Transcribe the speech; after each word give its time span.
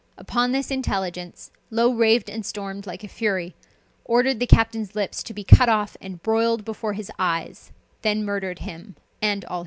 Upon 0.17 0.51
this 0.51 0.71
intelligence, 0.71 1.51
Low 1.69 1.93
raved 1.93 2.27
and 2.27 2.43
stormed 2.43 2.87
like 2.87 3.03
a 3.03 3.07
fury, 3.07 3.53
ordered 4.03 4.39
the 4.39 4.47
captain's 4.47 4.95
lips 4.95 5.21
to 5.21 5.31
be 5.31 5.43
cut 5.43 5.69
off 5.69 5.95
and 6.01 6.23
broiled 6.23 6.65
before 6.65 6.93
his 6.93 7.11
eyes, 7.19 7.71
then 8.01 8.25
murdered 8.25 8.57
him 8.65 8.95
and 9.21 9.45
all 9.45 9.57
his 9.57 9.59
crew. 9.59 9.59